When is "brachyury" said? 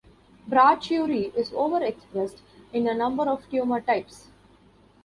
0.49-1.31